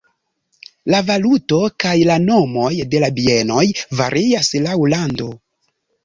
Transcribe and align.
La 0.91 0.99
valuto 1.09 1.57
kaj 1.83 1.91
la 2.09 2.15
nomoj 2.23 2.71
de 2.93 3.01
la 3.03 3.09
bienoj 3.19 3.65
varias 4.01 4.49
laŭ 4.65 4.73
lando. 4.95 5.29